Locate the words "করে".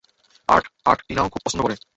1.63-1.75